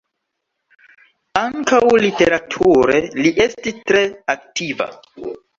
Ankaŭ 1.41 1.81
literature 2.05 2.97
li 3.21 3.35
estis 3.47 3.79
tre 3.93 4.05
aktiva. 4.37 4.93